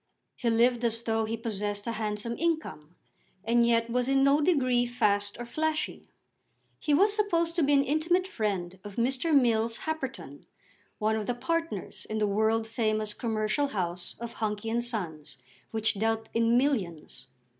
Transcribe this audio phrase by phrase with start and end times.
[0.35, 2.95] He lived as though he possessed a handsome income,
[3.45, 6.09] and yet was in no degree fast or flashy.
[6.79, 9.31] He was supposed to be an intimate friend of Mr.
[9.31, 10.45] Mills Happerton,
[10.97, 15.37] one of the partners in the world famous commercial house of Hunky and Sons,
[15.69, 17.27] which dealt in millions.